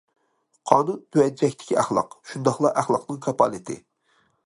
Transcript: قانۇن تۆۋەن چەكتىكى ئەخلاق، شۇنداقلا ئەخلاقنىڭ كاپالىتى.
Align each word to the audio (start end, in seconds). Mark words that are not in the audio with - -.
قانۇن 0.71 0.97
تۆۋەن 1.17 1.37
چەكتىكى 1.43 1.79
ئەخلاق، 1.83 2.17
شۇنداقلا 2.33 2.75
ئەخلاقنىڭ 2.83 3.25
كاپالىتى. 3.29 3.83